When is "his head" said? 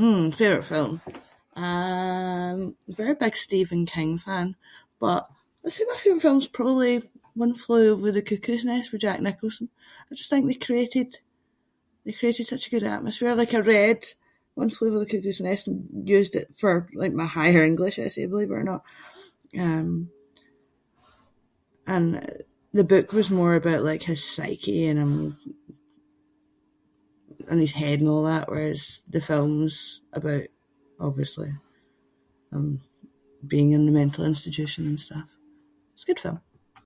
27.64-27.98